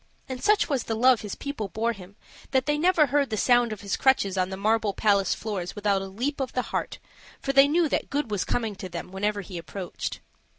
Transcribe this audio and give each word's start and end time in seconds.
And 0.27 0.43
such 0.43 0.67
was 0.67 0.85
the 0.85 0.95
love 0.95 1.21
his 1.21 1.35
people 1.35 1.67
bore 1.67 1.93
him 1.93 2.15
that 2.49 2.65
they 2.65 2.75
never 2.79 3.05
heard 3.05 3.29
the 3.29 3.37
sound 3.37 3.71
of 3.71 3.81
his 3.81 3.95
crutches 3.95 4.35
on 4.35 4.49
the 4.49 4.57
marble 4.57 4.93
palace 4.95 5.35
floors 5.35 5.75
without 5.75 6.01
a 6.01 6.07
leap 6.07 6.39
of 6.41 6.53
the 6.53 6.63
heart, 6.73 6.97
for 7.39 7.53
they 7.53 7.67
knew 7.67 7.87
that 7.87 8.09
good 8.09 8.31
was 8.31 8.43
coming 8.43 8.73
to 8.77 8.89
them 8.89 9.11
whenever 9.11 9.41
he 9.41 9.59
approached. 9.59 10.19